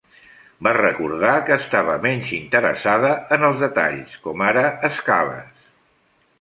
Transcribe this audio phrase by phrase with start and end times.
[0.67, 5.73] Va recordar que estava menys interessada en els detalls, com ara escales.